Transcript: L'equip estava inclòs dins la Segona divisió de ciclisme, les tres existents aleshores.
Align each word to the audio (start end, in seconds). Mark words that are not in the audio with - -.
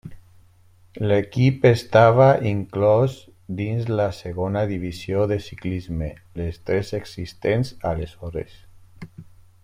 L'equip 1.09 1.65
estava 1.69 2.29
inclòs 2.51 3.17
dins 3.61 3.85
la 4.01 4.07
Segona 4.21 4.63
divisió 4.73 5.27
de 5.35 5.41
ciclisme, 5.51 6.09
les 6.41 6.57
tres 6.71 6.91
existents 7.03 7.71
aleshores. 7.91 8.57